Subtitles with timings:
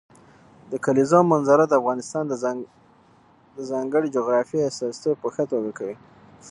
[0.71, 2.23] د کلیزو منظره د افغانستان
[3.57, 5.97] د ځانګړي جغرافیې استازیتوب په ښه توګه کوي.